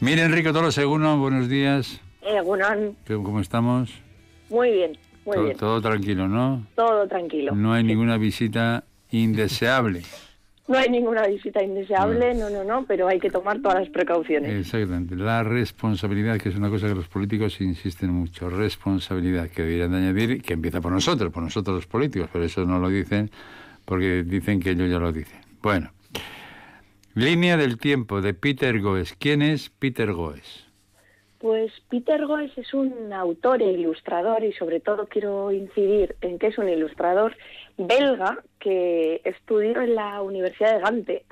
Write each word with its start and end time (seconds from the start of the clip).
Mire, 0.00 0.24
Enrique 0.24 0.52
Toro 0.52 0.70
Seguno, 0.70 1.18
buenos 1.18 1.48
días. 1.48 2.00
Eh, 2.20 2.42
¿Cómo 3.06 3.40
estamos? 3.40 3.90
Muy 4.50 4.70
bien, 4.70 4.98
muy 5.24 5.34
todo, 5.34 5.44
bien. 5.44 5.56
Todo 5.56 5.80
tranquilo, 5.80 6.28
¿no? 6.28 6.66
Todo 6.74 7.08
tranquilo. 7.08 7.54
No 7.54 7.72
hay 7.72 7.82
ninguna 7.82 8.18
visita 8.18 8.84
indeseable. 9.10 10.02
No 10.68 10.76
hay 10.76 10.90
ninguna 10.90 11.24
visita 11.28 11.62
indeseable, 11.62 12.34
no. 12.34 12.50
no, 12.50 12.64
no, 12.64 12.84
pero 12.86 13.06
hay 13.06 13.20
que 13.20 13.30
tomar 13.30 13.62
todas 13.62 13.78
las 13.78 13.88
precauciones. 13.88 14.52
Exactamente. 14.52 15.14
La 15.14 15.44
responsabilidad, 15.44 16.38
que 16.38 16.48
es 16.48 16.56
una 16.56 16.68
cosa 16.70 16.88
que 16.88 16.94
los 16.96 17.06
políticos 17.06 17.60
insisten 17.60 18.10
mucho. 18.10 18.50
Responsabilidad, 18.50 19.48
que 19.48 19.62
deberían 19.62 19.92
de 19.92 19.98
añadir, 19.98 20.42
que 20.42 20.54
empieza 20.54 20.80
por 20.80 20.90
nosotros, 20.90 21.32
por 21.32 21.44
nosotros 21.44 21.76
los 21.76 21.86
políticos, 21.86 22.28
pero 22.32 22.44
eso 22.44 22.64
no 22.64 22.80
lo 22.80 22.88
dicen 22.88 23.30
porque 23.84 24.24
dicen 24.24 24.58
que 24.58 24.70
ellos 24.70 24.90
ya 24.90 24.98
lo 24.98 25.12
dicen. 25.12 25.38
Bueno. 25.62 25.92
Línea 27.16 27.56
del 27.56 27.78
tiempo 27.78 28.20
de 28.20 28.34
Peter 28.34 28.78
Goes. 28.78 29.14
¿Quién 29.14 29.40
es 29.40 29.70
Peter 29.70 30.12
Goes? 30.12 30.66
Pues 31.38 31.72
Peter 31.88 32.26
Goes 32.26 32.50
es 32.58 32.74
un 32.74 33.10
autor 33.10 33.62
e 33.62 33.72
ilustrador 33.72 34.44
y 34.44 34.52
sobre 34.52 34.80
todo 34.80 35.06
quiero 35.06 35.50
incidir 35.50 36.14
en 36.20 36.38
que 36.38 36.48
es 36.48 36.58
un 36.58 36.68
ilustrador 36.68 37.34
belga 37.78 38.44
que 38.58 39.22
estudió 39.24 39.80
en 39.80 39.94
la 39.94 40.20
Universidad 40.20 40.74
de 40.74 40.80
Gante. 40.82 41.24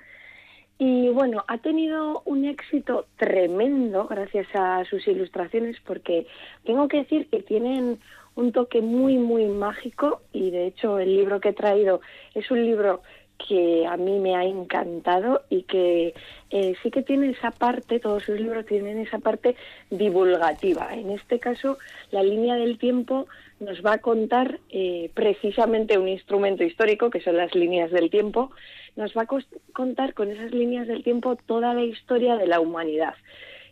Y 0.78 1.10
bueno, 1.10 1.44
ha 1.48 1.58
tenido 1.58 2.22
un 2.24 2.46
éxito 2.46 3.04
tremendo 3.18 4.06
gracias 4.06 4.46
a 4.54 4.86
sus 4.86 5.06
ilustraciones 5.06 5.76
porque 5.84 6.26
tengo 6.64 6.88
que 6.88 7.00
decir 7.00 7.28
que 7.28 7.42
tienen 7.42 7.98
un 8.36 8.52
toque 8.52 8.80
muy, 8.80 9.18
muy 9.18 9.44
mágico 9.48 10.22
y 10.32 10.50
de 10.50 10.66
hecho 10.66 10.98
el 10.98 11.14
libro 11.14 11.40
que 11.40 11.50
he 11.50 11.52
traído 11.52 12.00
es 12.34 12.50
un 12.50 12.64
libro 12.64 13.02
que 13.46 13.86
a 13.86 13.96
mí 13.96 14.18
me 14.18 14.34
ha 14.36 14.44
encantado 14.44 15.42
y 15.50 15.62
que 15.64 16.14
eh, 16.50 16.74
sí 16.82 16.90
que 16.90 17.02
tiene 17.02 17.30
esa 17.30 17.50
parte, 17.50 18.00
todos 18.00 18.24
sus 18.24 18.40
libros 18.40 18.66
tienen 18.66 18.98
esa 18.98 19.18
parte 19.18 19.56
divulgativa. 19.90 20.94
En 20.94 21.10
este 21.10 21.38
caso, 21.38 21.78
la 22.10 22.22
línea 22.22 22.54
del 22.56 22.78
tiempo 22.78 23.26
nos 23.60 23.84
va 23.84 23.94
a 23.94 23.98
contar 23.98 24.60
eh, 24.70 25.10
precisamente 25.14 25.98
un 25.98 26.08
instrumento 26.08 26.64
histórico, 26.64 27.10
que 27.10 27.20
son 27.20 27.36
las 27.36 27.54
líneas 27.54 27.90
del 27.90 28.10
tiempo, 28.10 28.50
nos 28.96 29.14
va 29.16 29.22
a 29.22 29.28
contar 29.72 30.14
con 30.14 30.30
esas 30.30 30.52
líneas 30.52 30.86
del 30.86 31.02
tiempo 31.02 31.36
toda 31.36 31.74
la 31.74 31.82
historia 31.82 32.36
de 32.36 32.46
la 32.46 32.60
humanidad. 32.60 33.14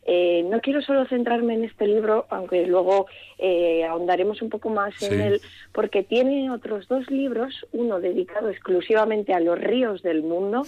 Eh, 0.04 0.44
no 0.48 0.60
quiero 0.60 0.82
solo 0.82 1.06
centrarme 1.06 1.54
en 1.54 1.64
este 1.64 1.86
libro, 1.86 2.26
aunque 2.28 2.66
luego 2.66 3.06
eh, 3.38 3.84
ahondaremos 3.84 4.42
un 4.42 4.50
poco 4.50 4.68
más 4.68 5.00
en 5.02 5.20
él, 5.20 5.40
porque 5.70 6.02
tiene 6.02 6.50
otros 6.50 6.88
dos 6.88 7.08
libros, 7.08 7.66
uno 7.72 8.00
dedicado 8.00 8.48
exclusivamente 8.48 9.32
a 9.32 9.40
los 9.40 9.58
ríos 9.58 10.02
del 10.02 10.22
mundo 10.22 10.62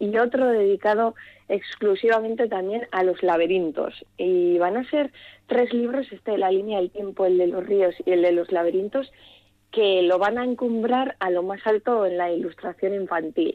y 0.00 0.18
otro 0.18 0.48
dedicado 0.48 1.14
exclusivamente 1.48 2.48
también 2.48 2.88
a 2.90 3.04
los 3.04 3.22
laberintos. 3.22 4.04
Y 4.18 4.58
van 4.58 4.76
a 4.76 4.90
ser 4.90 5.12
tres 5.46 5.72
libros, 5.72 6.10
este 6.10 6.32
de 6.32 6.38
la 6.38 6.50
línea 6.50 6.80
del 6.80 6.90
tiempo, 6.90 7.24
el 7.24 7.38
de 7.38 7.46
los 7.46 7.64
ríos 7.64 7.94
y 8.04 8.10
el 8.10 8.22
de 8.22 8.32
los 8.32 8.50
laberintos, 8.50 9.12
que 9.70 10.02
lo 10.02 10.18
van 10.18 10.38
a 10.38 10.44
encumbrar 10.44 11.16
a 11.20 11.30
lo 11.30 11.42
más 11.44 11.64
alto 11.66 12.04
en 12.04 12.18
la 12.18 12.32
ilustración 12.32 12.94
infantil 12.94 13.54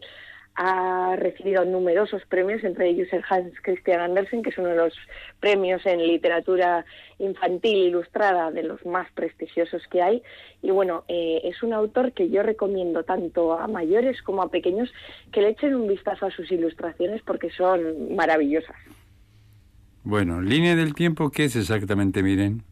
ha 0.58 1.16
recibido 1.16 1.63
numerosos 1.66 2.23
premios, 2.25 2.63
entre 2.63 2.89
ellos 2.89 3.08
el 3.11 3.23
Hans 3.30 3.53
Christian 3.61 4.02
Andersen, 4.02 4.41
que 4.41 4.50
es 4.50 4.58
uno 4.58 4.69
de 4.69 4.75
los 4.75 4.94
premios 5.39 5.86
en 5.86 6.00
literatura 6.00 6.83
infantil 7.19 7.77
ilustrada 7.77 8.50
de 8.50 8.63
los 8.63 8.83
más 8.83 9.09
prestigiosos 9.11 9.83
que 9.91 10.02
hay. 10.02 10.23
Y 10.63 10.72
bueno, 10.72 11.03
eh, 11.08 11.41
es 11.44 11.61
un 11.61 11.73
autor 11.73 12.11
que 12.11 12.30
yo 12.30 12.41
recomiendo 12.41 13.03
tanto 13.03 13.53
a 13.53 13.67
mayores 13.67 14.23
como 14.23 14.41
a 14.41 14.50
pequeños 14.50 14.91
que 15.31 15.41
le 15.41 15.50
echen 15.50 15.75
un 15.75 15.88
vistazo 15.88 16.25
a 16.25 16.31
sus 16.31 16.52
ilustraciones 16.52 17.22
porque 17.22 17.52
son 17.52 18.16
maravillosas. 18.16 18.75
Bueno, 20.03 20.41
línea 20.41 20.75
del 20.75 20.95
tiempo, 20.95 21.30
¿qué 21.30 21.45
es 21.45 21.55
exactamente, 21.55 22.23
miren? 22.23 22.63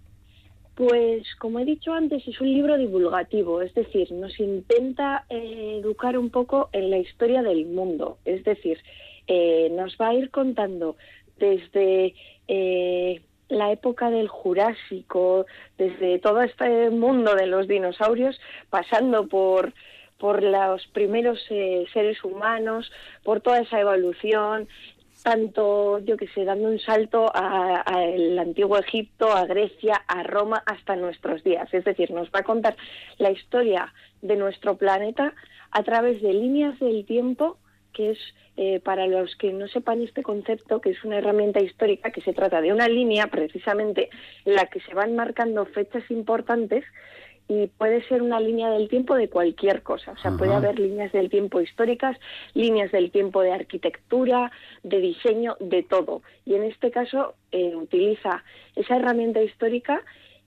Pues, 0.76 1.23
como 1.36 1.59
he 1.59 1.66
dicho 1.66 1.94
antes, 1.94 2.28
es 2.28 2.42
un 2.42 2.52
libro 2.52 2.78
divulgativo, 2.78 3.62
es 3.62 3.73
decir, 3.73 4.12
nos 4.12 4.38
intenta 4.42 5.26
eh, 5.30 5.80
educar 5.81 6.18
un 6.18 6.30
poco 6.30 6.69
en 6.74 6.90
la 6.90 6.97
historia 6.97 7.41
del 7.41 7.66
mundo, 7.66 8.18
es 8.25 8.44
decir, 8.44 8.80
eh, 9.28 9.69
nos 9.72 9.96
va 9.96 10.09
a 10.09 10.14
ir 10.16 10.30
contando 10.31 10.97
desde 11.38 12.14
eh, 12.50 13.22
la 13.47 13.72
época 13.72 14.09
del 14.09 14.28
Jurásico, 14.28 15.46
desde 15.78 16.19
todo 16.19 16.41
este 16.41 16.90
mundo 16.90 17.35
de 17.35 17.47
los 17.47 17.69
dinosaurios, 17.69 18.40
pasando 18.69 19.28
por 19.28 19.74
por 20.18 20.41
los 20.41 20.88
primeros 20.88 21.44
seres 21.44 22.24
humanos, 22.24 22.90
por 23.24 23.41
toda 23.41 23.59
esa 23.59 23.81
evolución, 23.81 24.69
tanto, 25.25 25.97
yo 26.06 26.18
que 26.18 26.28
sé, 26.28 26.46
dando 26.46 26.68
un 26.68 26.78
salto 26.78 27.31
al 27.34 28.38
antiguo 28.38 28.78
Egipto, 28.78 29.31
a 29.31 29.47
Grecia, 29.47 29.96
a 30.08 30.22
Roma, 30.22 30.62
hasta 30.68 30.96
nuestros 30.96 31.44
días. 31.44 31.68
Es 31.74 31.84
decir, 31.84 32.12
nos 32.12 32.28
va 32.28 32.41
a 32.41 32.44
contar 32.44 32.78
la 33.18 33.31
historia 33.31 33.91
de 34.22 34.35
nuestro 34.35 34.78
planeta 34.78 35.34
a 35.72 35.81
través 35.81 36.22
de 36.22 36.31
líneas 36.31 36.80
del 36.80 37.06
tiempo, 37.08 37.58
que 37.91 38.12
es, 38.12 38.19
eh, 38.56 38.80
para 38.81 39.08
los 39.08 39.35
que 39.35 39.52
no 39.52 39.68
sepan 39.68 40.03
este 40.03 40.22
concepto, 40.22 40.80
que 40.80 40.91
es 40.91 41.03
una 41.03 41.18
herramienta 41.18 41.59
histórica, 41.59 42.12
que 42.12 42.22
se 42.22 42.34
trata 42.34 42.62
de 42.62 42.72
una 42.72 42.88
línea 42.88 43.25
precisamente 43.25 44.09
en 44.46 44.53
la 44.53 44.68
que 44.68 44.80
se 44.81 44.94
van 44.94 45.16
marcando 45.16 45.66
fechas 45.66 46.03
importantes 46.12 46.85
y 47.47 47.67
puede 47.67 48.03
ser 48.07 48.22
una 48.22 48.39
línea 48.39 48.69
del 48.69 48.89
tiempo 48.89 49.16
de 49.16 49.29
cualquier 49.29 49.83
cosa. 49.83 50.11
O 50.13 50.17
sea, 50.17 50.31
puede 50.31 50.53
haber 50.53 50.79
líneas 50.79 51.11
del 51.11 51.29
tiempo 51.29 51.61
históricas, 51.61 52.17
líneas 52.53 52.91
del 52.91 53.11
tiempo 53.11 53.41
de 53.41 53.51
arquitectura, 53.51 54.51
de 54.83 55.00
diseño, 55.00 55.55
de 55.59 55.84
todo. 55.84 56.22
Y 56.45 56.55
en 56.55 56.63
este 56.63 56.89
caso 56.89 57.35
eh, 57.51 57.75
utiliza 57.75 58.44
esa 58.75 58.95
herramienta 58.95 59.41
histórica 59.41 60.01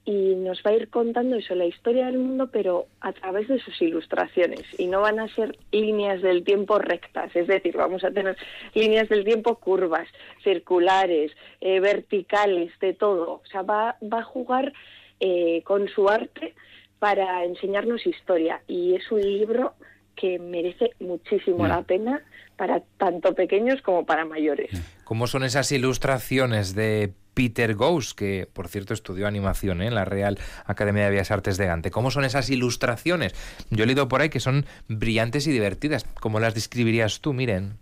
y 0.04 0.34
nos 0.36 0.62
va 0.66 0.70
a 0.70 0.74
ir 0.74 0.88
contando 0.88 1.36
eso, 1.36 1.54
la 1.54 1.66
historia 1.66 2.06
del 2.06 2.18
mundo, 2.18 2.48
pero 2.50 2.86
a 3.00 3.12
través 3.12 3.46
de 3.46 3.60
sus 3.60 3.80
ilustraciones. 3.82 4.64
Y 4.78 4.86
no 4.86 5.02
van 5.02 5.20
a 5.20 5.28
ser 5.34 5.56
líneas 5.70 6.22
del 6.22 6.44
tiempo 6.44 6.78
rectas, 6.78 7.34
es 7.36 7.46
decir, 7.46 7.76
vamos 7.76 8.02
a 8.04 8.10
tener 8.10 8.36
líneas 8.74 9.08
del 9.10 9.24
tiempo 9.24 9.56
curvas, 9.56 10.08
circulares, 10.42 11.30
eh, 11.60 11.78
verticales, 11.80 12.72
de 12.80 12.94
todo. 12.94 13.42
O 13.44 13.46
sea, 13.52 13.62
va, 13.62 13.98
va 14.02 14.20
a 14.20 14.24
jugar 14.24 14.72
eh, 15.20 15.62
con 15.64 15.88
su 15.88 16.08
arte 16.08 16.54
para 16.98 17.44
enseñarnos 17.44 18.06
historia 18.06 18.62
y 18.66 18.94
es 18.94 19.10
un 19.10 19.20
libro 19.20 19.74
que 20.14 20.38
merece 20.38 20.90
muchísimo 20.98 21.66
la 21.66 21.82
pena 21.82 22.22
para 22.56 22.82
tanto 22.98 23.34
pequeños 23.34 23.80
como 23.82 24.04
para 24.04 24.24
mayores. 24.24 24.70
¿Cómo 25.04 25.28
son 25.28 25.44
esas 25.44 25.70
ilustraciones 25.70 26.74
de 26.74 27.12
Peter 27.34 27.76
Ghost, 27.76 28.18
que 28.18 28.48
por 28.52 28.66
cierto 28.66 28.94
estudió 28.94 29.28
animación 29.28 29.80
¿eh? 29.80 29.86
en 29.86 29.94
la 29.94 30.04
Real 30.04 30.36
Academia 30.64 31.04
de 31.04 31.10
Bellas 31.10 31.30
Artes 31.30 31.56
de 31.56 31.66
Gante? 31.66 31.92
¿Cómo 31.92 32.10
son 32.10 32.24
esas 32.24 32.50
ilustraciones? 32.50 33.32
Yo 33.70 33.84
he 33.84 33.86
leído 33.86 34.08
por 34.08 34.20
ahí 34.20 34.28
que 34.28 34.40
son 34.40 34.66
brillantes 34.88 35.46
y 35.46 35.52
divertidas. 35.52 36.04
¿Cómo 36.20 36.40
las 36.40 36.54
describirías 36.54 37.20
tú, 37.20 37.32
Miren? 37.32 37.76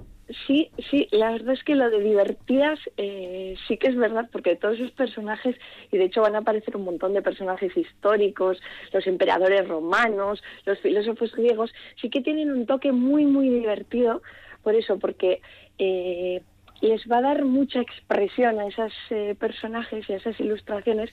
Sí, 0.47 0.73
sí, 0.91 1.07
la 1.13 1.31
verdad 1.31 1.55
es 1.55 1.63
que 1.63 1.77
lo 1.77 1.89
de 1.89 2.01
divertidas 2.01 2.81
eh, 2.97 3.55
sí 3.69 3.77
que 3.77 3.87
es 3.87 3.97
verdad, 3.97 4.29
porque 4.33 4.57
todos 4.57 4.75
esos 4.75 4.91
personajes, 4.91 5.55
y 5.93 5.99
de 5.99 6.05
hecho 6.07 6.21
van 6.21 6.35
a 6.35 6.39
aparecer 6.39 6.77
un 6.77 6.85
montón 6.85 7.13
de 7.13 7.23
personajes 7.23 7.77
históricos, 7.77 8.61
los 8.93 9.07
emperadores 9.07 9.69
romanos, 9.69 10.43
los 10.65 10.81
filósofos 10.81 11.33
griegos, 11.33 11.73
sí 12.01 12.11
que 12.11 12.23
tienen 12.23 12.51
un 12.51 12.67
toque 12.67 12.91
muy, 12.91 13.25
muy 13.25 13.49
divertido, 13.49 14.21
por 14.65 14.75
eso, 14.75 14.99
porque 14.99 15.43
eh, 15.79 16.43
les 16.81 17.03
va 17.11 17.19
a 17.19 17.23
dar 17.23 17.45
mucha 17.45 17.81
expresión 17.81 18.59
a 18.61 18.67
esos 18.67 18.93
eh, 19.11 19.35
personajes 19.39 20.09
y 20.09 20.13
a 20.13 20.17
esas 20.17 20.39
ilustraciones 20.41 21.11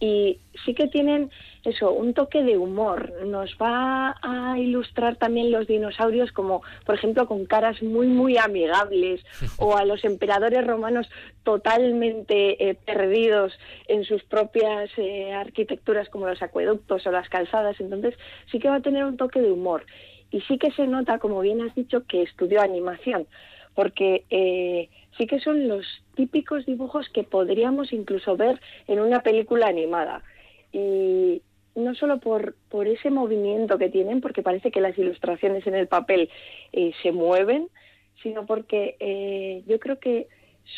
y 0.00 0.40
sí 0.64 0.74
que 0.74 0.88
tienen 0.88 1.30
eso, 1.64 1.92
un 1.92 2.12
toque 2.14 2.42
de 2.42 2.58
humor. 2.58 3.12
Nos 3.24 3.56
va 3.56 4.16
a 4.22 4.58
ilustrar 4.58 5.16
también 5.16 5.50
los 5.50 5.66
dinosaurios 5.66 6.30
como, 6.32 6.62
por 6.84 6.96
ejemplo, 6.96 7.26
con 7.26 7.46
caras 7.46 7.82
muy, 7.82 8.06
muy 8.06 8.36
amigables 8.36 9.24
o 9.58 9.76
a 9.76 9.84
los 9.84 10.04
emperadores 10.04 10.66
romanos 10.66 11.08
totalmente 11.42 12.68
eh, 12.68 12.74
perdidos 12.74 13.52
en 13.88 14.04
sus 14.04 14.22
propias 14.24 14.90
eh, 14.98 15.32
arquitecturas 15.32 16.08
como 16.08 16.26
los 16.26 16.42
acueductos 16.42 17.06
o 17.06 17.10
las 17.10 17.28
calzadas. 17.28 17.80
Entonces 17.80 18.14
sí 18.50 18.58
que 18.58 18.68
va 18.68 18.76
a 18.76 18.82
tener 18.82 19.04
un 19.04 19.16
toque 19.16 19.40
de 19.40 19.52
humor. 19.52 19.86
Y 20.30 20.40
sí 20.42 20.58
que 20.58 20.72
se 20.72 20.86
nota, 20.86 21.18
como 21.18 21.40
bien 21.40 21.62
has 21.62 21.74
dicho, 21.76 22.04
que 22.08 22.22
estudió 22.22 22.60
animación, 22.60 23.28
porque 23.74 24.88
sí 25.16 25.26
que 25.26 25.40
son 25.40 25.68
los 25.68 25.86
típicos 26.14 26.66
dibujos 26.66 27.08
que 27.08 27.24
podríamos 27.24 27.92
incluso 27.92 28.36
ver 28.36 28.60
en 28.86 29.00
una 29.00 29.20
película 29.22 29.66
animada. 29.66 30.22
Y 30.72 31.42
no 31.74 31.94
solo 31.94 32.18
por, 32.20 32.54
por 32.68 32.86
ese 32.86 33.10
movimiento 33.10 33.78
que 33.78 33.90
tienen, 33.90 34.20
porque 34.20 34.42
parece 34.42 34.70
que 34.70 34.80
las 34.80 34.96
ilustraciones 34.96 35.66
en 35.66 35.74
el 35.74 35.88
papel 35.88 36.30
eh, 36.72 36.92
se 37.02 37.12
mueven, 37.12 37.68
sino 38.22 38.46
porque 38.46 38.96
eh, 39.00 39.62
yo 39.66 39.78
creo 39.80 39.98
que 39.98 40.28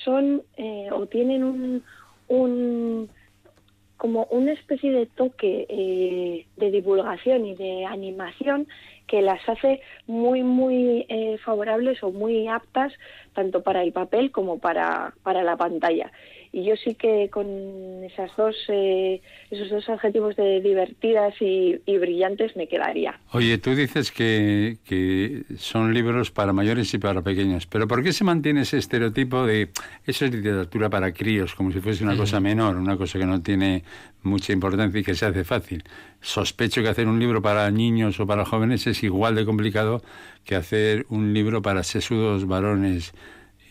son 0.04 0.42
eh, 0.56 0.88
o 0.92 1.06
tienen 1.06 1.44
un, 1.44 1.84
un 2.28 3.08
como 3.96 4.24
una 4.30 4.52
especie 4.52 4.92
de 4.92 5.06
toque 5.06 6.44
de 6.56 6.70
divulgación 6.70 7.46
y 7.46 7.54
de 7.54 7.86
animación 7.86 8.68
que 9.06 9.22
las 9.22 9.46
hace 9.48 9.80
muy, 10.06 10.42
muy 10.42 11.06
eh, 11.08 11.38
favorables 11.44 12.02
o 12.02 12.10
muy 12.10 12.48
aptas 12.48 12.92
tanto 13.34 13.62
para 13.62 13.82
el 13.82 13.92
papel 13.92 14.30
como 14.30 14.58
para, 14.58 15.14
para 15.22 15.42
la 15.42 15.56
pantalla. 15.56 16.10
Y 16.56 16.64
yo 16.64 16.74
sí 16.82 16.94
que 16.94 17.28
con 17.28 17.46
esas 18.02 18.34
dos, 18.34 18.56
eh, 18.68 19.20
esos 19.50 19.68
dos 19.68 19.86
adjetivos 19.90 20.36
de 20.36 20.62
divertidas 20.62 21.34
y, 21.38 21.78
brillantes 21.86 22.56
me 22.56 22.66
quedaría. 22.66 23.20
Oye, 23.32 23.58
tú 23.58 23.74
dices 23.74 24.10
que, 24.10 24.78
que 24.86 25.42
son 25.58 25.92
libros 25.92 26.30
para 26.30 26.54
mayores 26.54 26.94
y 26.94 26.98
para 26.98 27.20
pequeños, 27.20 27.66
pero 27.66 27.86
¿por 27.86 28.02
qué 28.02 28.14
se 28.14 28.24
mantiene 28.24 28.62
ese 28.62 28.78
estereotipo 28.78 29.44
de 29.44 29.68
eso 30.06 30.24
es 30.24 30.32
literatura 30.32 30.88
para 30.88 31.12
críos, 31.12 31.54
como 31.54 31.72
si 31.72 31.80
fuese 31.80 32.02
una 32.02 32.16
cosa 32.16 32.40
menor, 32.40 32.76
una 32.76 32.96
cosa 32.96 33.18
que 33.18 33.26
no 33.26 33.42
tiene 33.42 33.84
mucha 34.22 34.54
importancia 34.54 34.98
y 34.98 35.04
que 35.04 35.14
se 35.14 35.26
hace 35.26 35.44
fácil? 35.44 35.84
Sospecho 36.22 36.80
que 36.80 36.88
hacer 36.88 37.06
un 37.06 37.20
libro 37.20 37.42
para 37.42 37.70
niños 37.70 38.18
o 38.18 38.26
para 38.26 38.46
jóvenes 38.46 38.86
es 38.86 39.02
igual 39.02 39.34
de 39.34 39.44
complicado 39.44 40.02
que 40.42 40.54
hacer 40.54 41.04
un 41.10 41.34
libro 41.34 41.60
para 41.60 41.82
sesudos 41.82 42.46
varones 42.46 43.12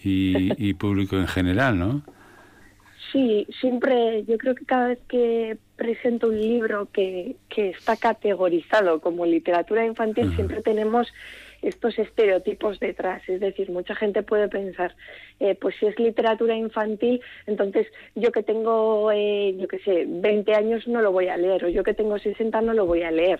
y, 0.04 0.52
y 0.64 0.76
público 0.76 1.16
en 1.16 1.28
general, 1.28 1.80
¿no? 1.80 2.15
Sí, 3.12 3.48
siempre, 3.60 4.24
yo 4.26 4.38
creo 4.38 4.56
que 4.56 4.66
cada 4.66 4.88
vez 4.90 5.00
que 5.08 5.58
presento 5.76 6.28
un 6.28 6.40
libro 6.40 6.88
que, 6.92 7.36
que 7.50 7.70
está 7.70 7.98
categorizado 7.98 9.00
como 9.02 9.26
literatura 9.26 9.86
infantil, 9.86 10.34
siempre 10.36 10.62
tenemos 10.62 11.12
estos 11.62 11.98
estereotipos 11.98 12.80
detrás. 12.80 13.28
Es 13.28 13.40
decir, 13.40 13.70
mucha 13.70 13.96
gente 13.96 14.24
puede 14.24 14.48
pensar, 14.48 14.96
eh, 15.40 15.56
pues 15.56 15.76
si 15.80 15.88
es 15.88 16.00
literatura 16.00 16.56
infantil, 16.56 17.22
entonces 17.48 17.88
yo 18.14 18.32
que 18.32 18.44
tengo, 18.44 19.12
eh, 19.12 19.56
yo 19.58 19.68
qué 19.68 19.80
sé, 19.80 20.06
20 20.08 20.54
años 20.54 20.88
no 20.88 21.02
lo 21.02 21.12
voy 21.12 21.28
a 21.28 21.38
leer, 21.38 21.66
o 21.66 21.70
yo 21.70 21.84
que 21.84 21.94
tengo 21.94 22.18
60 22.18 22.62
no 22.62 22.74
lo 22.74 22.86
voy 22.86 23.04
a 23.04 23.12
leer. 23.12 23.40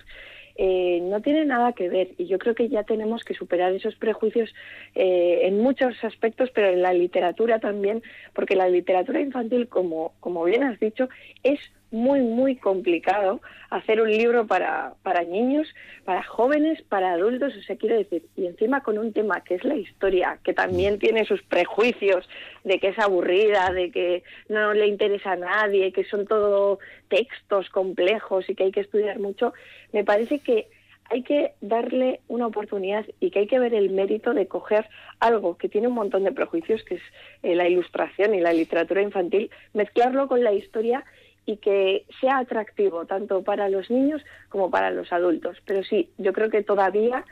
Eh, 0.58 1.00
no 1.04 1.22
tiene 1.22 1.46
nada 1.46 1.74
que 1.74 1.90
ver. 1.90 2.10
Y 2.18 2.28
yo 2.28 2.40
creo 2.40 2.56
que 2.56 2.70
ya 2.70 2.84
tenemos 2.84 3.24
que 3.24 3.34
superar 3.34 3.74
esos 3.74 3.96
prejuicios 3.96 4.54
eh, 4.96 5.42
en 5.44 5.60
muchos 5.60 6.02
aspectos, 6.04 6.50
pero 6.54 6.70
en 6.70 6.82
la 6.82 6.94
literatura 6.94 7.60
también, 7.60 8.04
porque 8.34 8.56
la 8.56 8.70
literatura 8.70 9.20
infantil, 9.20 9.68
como, 9.68 10.14
como 10.20 10.44
bien 10.44 10.64
has 10.64 10.80
dicho, 10.80 11.10
es 11.44 11.60
muy, 11.92 12.22
muy 12.22 12.56
complicado 12.56 13.42
hacer 13.70 14.02
un 14.02 14.10
libro 14.10 14.48
para, 14.48 14.94
para 15.04 15.24
niños, 15.24 15.68
para 16.04 16.24
jóvenes, 16.24 16.82
para 16.84 17.14
adultos, 17.14 17.54
o 17.56 17.62
sea, 17.62 17.76
quiero 17.78 17.98
decir, 17.98 18.24
y 18.36 18.46
encima 18.46 18.82
con 18.82 18.98
un 18.98 19.14
tema 19.14 19.42
que 19.42 19.56
es 19.56 19.64
la 19.64 19.76
historia, 19.76 20.40
que 20.44 20.54
también 20.54 21.00
tiene 21.00 21.26
sus 21.26 21.42
prejuicios 21.44 22.28
de 22.64 22.80
que 22.80 22.90
es 22.90 23.00
aburrida, 23.00 23.72
de 23.72 23.92
que 23.92 24.24
no 24.50 24.74
le 24.74 24.88
interesa 24.88 25.34
a 25.34 25.38
nadie, 25.38 25.92
que 25.92 26.06
son 26.06 26.26
todo 26.26 26.80
textos 27.10 27.70
complejos 27.70 28.50
y 28.50 28.56
que 28.56 28.66
hay 28.66 28.72
que 28.72 28.82
estudiar 28.82 29.20
mucho, 29.20 29.54
me 29.94 30.04
parece 30.04 30.40
que 30.40 30.68
hay 31.10 31.22
que 31.22 31.54
darle 31.62 32.22
una 32.28 32.48
oportunidad 32.48 33.06
y 33.20 33.30
que 33.30 33.40
hay 33.40 33.48
que 33.48 33.60
ver 33.60 33.74
el 33.74 33.92
mérito 33.92 34.34
de 34.34 34.48
coger 34.48 34.88
algo 35.20 35.58
que 35.58 35.70
tiene 35.70 35.88
un 35.88 35.94
montón 35.94 36.24
de 36.24 36.32
prejuicios, 36.32 36.84
que 36.84 36.96
es 36.96 37.02
eh, 37.44 37.56
la 37.56 37.68
ilustración 37.68 38.34
y 38.34 38.42
la 38.42 38.54
literatura 38.54 39.02
infantil, 39.02 39.52
mezclarlo 39.74 40.28
con 40.28 40.44
la 40.44 40.54
historia 40.54 41.06
y 41.46 41.58
que 41.58 42.06
sea 42.20 42.40
atractivo 42.40 43.06
tanto 43.06 43.44
para 43.44 43.70
los 43.70 43.90
niños 43.90 44.22
como 44.50 44.72
para 44.72 44.92
los 44.92 45.12
adultos. 45.14 45.58
Pero 45.66 45.84
sí, 45.84 46.10
yo 46.18 46.34
creo 46.34 46.50
que 46.50 46.64
todavía 46.64 47.24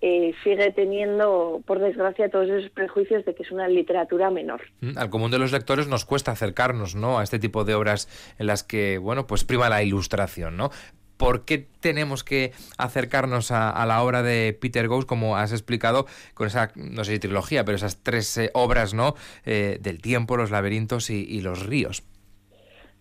eh, 0.00 0.32
sigue 0.44 0.70
teniendo, 0.72 1.60
por 1.66 1.80
desgracia, 1.80 2.30
todos 2.30 2.48
esos 2.48 2.70
prejuicios 2.70 3.24
de 3.24 3.34
que 3.34 3.42
es 3.42 3.50
una 3.50 3.68
literatura 3.68 4.30
menor. 4.30 4.62
Mm, 4.80 4.96
al 4.96 5.10
común 5.10 5.30
de 5.30 5.38
los 5.38 5.52
lectores 5.52 5.88
nos 5.88 6.04
cuesta 6.04 6.30
acercarnos, 6.32 6.94
¿no? 6.94 7.18
A 7.18 7.24
este 7.24 7.38
tipo 7.38 7.64
de 7.64 7.74
obras 7.74 8.08
en 8.38 8.46
las 8.46 8.62
que, 8.62 8.98
bueno, 8.98 9.26
pues 9.26 9.44
prima 9.44 9.68
la 9.68 9.82
ilustración, 9.82 10.56
¿no? 10.56 10.70
¿Por 11.16 11.44
qué 11.44 11.66
tenemos 11.80 12.22
que 12.22 12.52
acercarnos 12.76 13.50
a, 13.50 13.84
la 13.86 14.02
obra 14.04 14.22
de 14.22 14.56
Peter 14.58 14.86
Ghost, 14.86 15.08
como 15.08 15.36
has 15.36 15.50
explicado, 15.50 16.06
con 16.34 16.46
esa, 16.46 16.70
no 16.76 17.02
sé 17.02 17.14
si 17.14 17.18
trilogía, 17.18 17.64
pero 17.64 17.74
esas 17.74 18.04
tres 18.04 18.38
eh, 18.38 18.50
obras, 18.54 18.94
¿no? 18.94 19.16
Eh, 19.44 19.78
del 19.80 20.00
tiempo, 20.00 20.36
los 20.36 20.52
laberintos 20.52 21.10
y 21.10 21.40
los 21.40 21.66
ríos. 21.66 22.04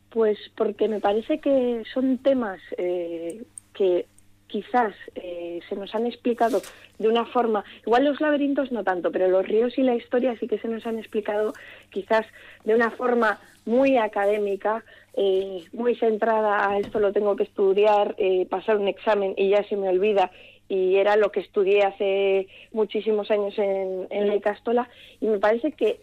Pues 0.10 0.38
porque 0.56 0.88
me 0.88 1.00
parece 1.00 1.40
que 1.40 1.84
son 1.94 2.18
temas 2.20 2.60
eh, 2.78 3.44
que 3.74 4.06
quizás 4.48 4.94
eh, 5.16 5.60
se 5.68 5.76
nos 5.76 5.94
han 5.94 6.06
explicado 6.06 6.62
de 6.98 7.10
una 7.10 7.26
forma, 7.26 7.66
igual 7.86 8.06
los 8.06 8.22
laberintos 8.22 8.72
no 8.72 8.84
tanto, 8.84 9.12
pero 9.12 9.28
los 9.28 9.46
ríos 9.46 9.78
y 9.78 9.84
la 9.84 9.96
historia 9.96 10.38
sí 10.40 10.48
que 10.48 10.60
se 10.60 10.70
nos 10.70 10.86
han 10.86 10.98
explicado 10.98 11.54
quizás 11.90 12.26
de 12.64 12.74
una 12.74 12.92
forma 12.92 13.40
muy 13.66 13.98
académica, 13.98 14.86
eh, 15.14 15.66
muy 15.74 15.96
centrada 15.96 16.70
a 16.70 16.80
esto 16.80 17.00
lo 17.00 17.12
tengo 17.12 17.36
que 17.36 17.44
estudiar, 17.44 18.16
pasar 18.50 18.78
un 18.78 18.88
examen 18.88 19.34
y 19.36 19.50
ya 19.50 19.64
se 19.64 19.76
me 19.76 19.90
olvida 19.90 20.32
y 20.70 20.96
era 20.96 21.18
lo 21.18 21.32
que 21.32 21.42
estudié 21.42 21.84
hace 21.84 22.48
muchísimos 22.72 23.30
años 23.32 23.58
en, 23.58 24.08
en 24.10 24.28
la 24.28 24.40
Castola 24.40 24.90
y 25.20 25.26
me 25.26 25.40
parece 25.40 25.74
que 25.74 26.00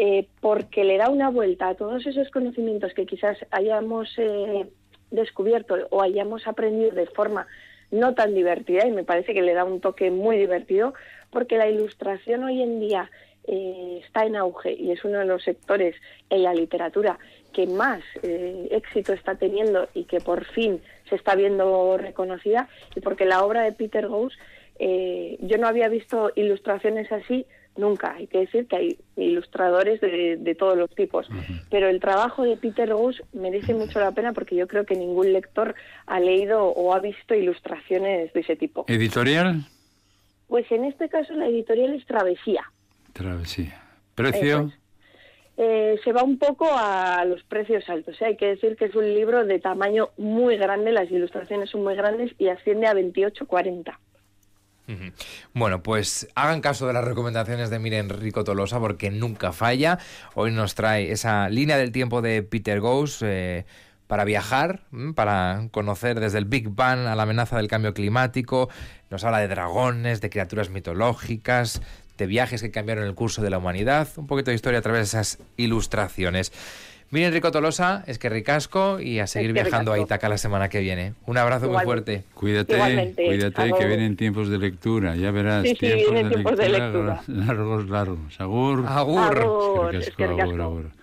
eh, 0.00 0.28
porque 0.40 0.84
le 0.84 0.96
da 0.96 1.08
una 1.10 1.28
vuelta 1.28 1.68
a 1.68 1.74
todos 1.74 2.06
esos 2.06 2.30
conocimientos 2.30 2.94
que 2.94 3.04
quizás 3.04 3.36
hayamos 3.50 4.08
eh, 4.16 4.64
descubierto 5.10 5.74
o 5.90 6.02
hayamos 6.02 6.46
aprendido 6.46 6.92
de 6.92 7.06
forma 7.06 7.48
no 7.90 8.14
tan 8.14 8.32
divertida 8.32 8.86
y 8.86 8.92
me 8.92 9.02
parece 9.02 9.34
que 9.34 9.42
le 9.42 9.54
da 9.54 9.64
un 9.64 9.80
toque 9.80 10.12
muy 10.12 10.38
divertido 10.38 10.94
porque 11.30 11.58
la 11.58 11.68
ilustración 11.68 12.44
hoy 12.44 12.62
en 12.62 12.78
día 12.78 13.10
eh, 13.48 14.00
está 14.06 14.24
en 14.24 14.36
auge 14.36 14.72
y 14.72 14.92
es 14.92 15.04
uno 15.04 15.18
de 15.18 15.24
los 15.24 15.42
sectores 15.42 15.96
en 16.30 16.44
la 16.44 16.54
literatura 16.54 17.18
que 17.52 17.66
más 17.66 18.00
éxito 18.22 19.12
está 19.12 19.34
teniendo 19.34 19.88
y 19.94 20.04
que 20.04 20.20
por 20.20 20.44
fin 20.44 20.80
se 21.08 21.16
está 21.16 21.34
viendo 21.34 21.96
reconocida 21.98 22.68
y 22.94 23.00
porque 23.00 23.24
la 23.24 23.42
obra 23.42 23.62
de 23.62 23.72
Peter 23.72 24.06
Ghost 24.06 24.38
yo 24.78 25.58
no 25.58 25.66
había 25.66 25.88
visto 25.88 26.30
ilustraciones 26.36 27.10
así 27.10 27.46
nunca. 27.76 28.14
Hay 28.14 28.26
que 28.26 28.38
decir 28.38 28.66
que 28.66 28.76
hay 28.76 28.98
ilustradores 29.16 30.00
de, 30.00 30.56
todos 30.58 30.76
los 30.76 30.90
tipos, 30.94 31.28
pero 31.70 31.88
el 31.88 32.00
trabajo 32.00 32.42
de 32.42 32.56
Peter 32.56 32.92
Goose 32.92 33.22
merece 33.32 33.74
mucho 33.74 34.00
la 34.00 34.12
pena 34.12 34.32
porque 34.32 34.56
yo 34.56 34.66
creo 34.66 34.84
que 34.84 34.96
ningún 34.96 35.32
lector 35.32 35.74
ha 36.06 36.20
leído 36.20 36.64
o 36.64 36.94
ha 36.94 37.00
visto 37.00 37.34
ilustraciones 37.34 38.32
de 38.32 38.40
ese 38.40 38.56
tipo. 38.56 38.84
¿Editorial? 38.88 39.64
Pues 40.48 40.70
en 40.72 40.84
este 40.84 41.08
caso 41.08 41.34
la 41.34 41.46
editorial 41.46 41.94
es 41.94 42.06
Travesía. 42.06 42.64
Travesía. 43.12 43.82
¿Precio? 44.14 44.72
Eh, 45.60 45.98
se 46.04 46.12
va 46.12 46.22
un 46.22 46.38
poco 46.38 46.68
a 46.70 47.24
los 47.24 47.42
precios 47.42 47.88
altos. 47.88 48.20
¿eh? 48.22 48.26
Hay 48.26 48.36
que 48.36 48.46
decir 48.46 48.76
que 48.76 48.86
es 48.86 48.94
un 48.94 49.12
libro 49.12 49.44
de 49.44 49.58
tamaño 49.58 50.10
muy 50.16 50.56
grande, 50.56 50.92
las 50.92 51.10
ilustraciones 51.10 51.70
son 51.70 51.82
muy 51.82 51.96
grandes 51.96 52.32
y 52.38 52.48
asciende 52.48 52.86
a 52.86 52.94
28,40. 52.94 53.96
Bueno, 55.52 55.82
pues 55.82 56.28
hagan 56.34 56.60
caso 56.60 56.86
de 56.86 56.92
las 56.92 57.04
recomendaciones 57.04 57.68
de 57.70 57.78
Miren 57.78 58.08
Rico 58.08 58.44
Tolosa 58.44 58.80
porque 58.80 59.10
nunca 59.10 59.52
falla. 59.52 59.98
Hoy 60.34 60.50
nos 60.50 60.74
trae 60.74 61.12
esa 61.12 61.48
línea 61.48 61.76
del 61.76 61.92
tiempo 61.92 62.22
de 62.22 62.42
Peter 62.42 62.80
Ghost 62.80 63.22
eh, 63.24 63.66
para 64.06 64.24
viajar, 64.24 64.80
para 65.14 65.68
conocer 65.70 66.20
desde 66.20 66.38
el 66.38 66.46
Big 66.46 66.70
Bang 66.70 67.06
a 67.06 67.14
la 67.14 67.24
amenaza 67.24 67.58
del 67.58 67.68
cambio 67.68 67.92
climático. 67.92 68.70
Nos 69.10 69.24
habla 69.24 69.40
de 69.40 69.48
dragones, 69.48 70.22
de 70.22 70.30
criaturas 70.30 70.70
mitológicas, 70.70 71.82
de 72.16 72.26
viajes 72.26 72.62
que 72.62 72.70
cambiaron 72.70 73.04
el 73.04 73.14
curso 73.14 73.42
de 73.42 73.50
la 73.50 73.58
humanidad. 73.58 74.08
Un 74.16 74.26
poquito 74.26 74.50
de 74.50 74.54
historia 74.54 74.78
a 74.78 74.82
través 74.82 75.00
de 75.00 75.04
esas 75.20 75.38
ilustraciones. 75.58 76.52
Miren 77.10 77.32
Rico 77.32 77.50
Tolosa, 77.50 78.04
es 78.06 78.18
que 78.18 78.28
ricasco 78.28 79.00
y 79.00 79.18
a 79.18 79.26
seguir 79.26 79.54
viajando 79.54 79.94
a 79.94 79.98
Itaca 79.98 80.28
la 80.28 80.36
semana 80.36 80.68
que 80.68 80.80
viene. 80.80 81.14
Un 81.24 81.38
abrazo 81.38 81.70
muy 81.70 81.82
fuerte. 81.82 82.24
Cuídate, 82.34 83.14
cuídate 83.16 83.72
que 83.78 83.86
vienen 83.86 84.14
tiempos 84.16 84.50
de 84.50 84.58
lectura, 84.58 85.16
ya 85.16 85.30
verás. 85.30 85.62
Sí, 85.62 85.70
sí, 85.70 85.76
tiempos, 85.76 86.14
de, 86.14 86.28
tiempos 86.28 86.58
lectura, 86.58 86.64
de 86.64 86.68
lectura. 86.68 87.22
Largos, 87.46 87.88
largos. 87.88 88.40
Agur. 88.40 88.84
Agur. 88.86 89.38
Agur. 89.38 89.96
agur, 90.18 90.60
agur. 90.60 90.97